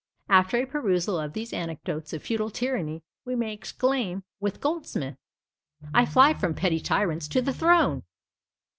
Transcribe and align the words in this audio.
After 0.29 0.57
a 0.57 0.65
perusal 0.65 1.19
of 1.19 1.33
these 1.33 1.53
anecdotes 1.53 2.11
of 2.11 2.23
feudal 2.23 2.49
tyranny, 2.49 3.03
we 3.23 3.35
may 3.35 3.53
exclaim 3.53 4.23
with 4.39 4.59
Goldsmith 4.59 5.15
"I 5.93 6.07
fly 6.07 6.33
from 6.33 6.55
PETTY 6.55 6.79
TYRANTS 6.79 7.27
to 7.27 7.39
the 7.39 7.53
THRONE." 7.53 8.01